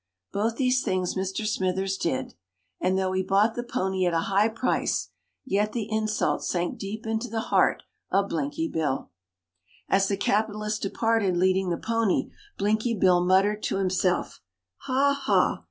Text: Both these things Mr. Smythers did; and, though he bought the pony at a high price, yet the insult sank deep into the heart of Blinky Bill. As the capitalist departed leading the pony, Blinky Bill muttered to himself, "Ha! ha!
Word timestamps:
Both 0.31 0.55
these 0.55 0.81
things 0.81 1.13
Mr. 1.13 1.45
Smythers 1.45 1.95
did; 1.95 2.33
and, 2.79 2.97
though 2.97 3.11
he 3.11 3.21
bought 3.21 3.53
the 3.53 3.61
pony 3.61 4.07
at 4.07 4.15
a 4.15 4.21
high 4.33 4.49
price, 4.49 5.09
yet 5.45 5.73
the 5.73 5.87
insult 5.91 6.43
sank 6.43 6.79
deep 6.79 7.05
into 7.05 7.27
the 7.29 7.39
heart 7.53 7.83
of 8.09 8.29
Blinky 8.29 8.67
Bill. 8.67 9.11
As 9.87 10.07
the 10.07 10.17
capitalist 10.17 10.81
departed 10.81 11.37
leading 11.37 11.69
the 11.69 11.77
pony, 11.77 12.31
Blinky 12.57 12.95
Bill 12.95 13.23
muttered 13.23 13.61
to 13.61 13.77
himself, 13.77 14.41
"Ha! 14.85 15.13
ha! 15.25 15.59